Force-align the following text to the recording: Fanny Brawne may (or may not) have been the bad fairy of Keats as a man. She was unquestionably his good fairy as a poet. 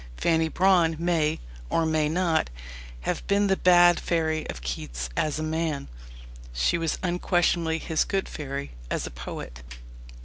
Fanny 0.17 0.49
Brawne 0.49 0.95
may 0.97 1.37
(or 1.69 1.85
may 1.85 2.09
not) 2.09 2.49
have 3.01 3.21
been 3.27 3.45
the 3.45 3.55
bad 3.55 3.99
fairy 3.99 4.49
of 4.49 4.63
Keats 4.63 5.09
as 5.15 5.37
a 5.37 5.43
man. 5.43 5.89
She 6.53 6.79
was 6.79 6.97
unquestionably 7.03 7.77
his 7.77 8.03
good 8.03 8.27
fairy 8.27 8.71
as 8.89 9.05
a 9.05 9.11
poet. 9.11 9.61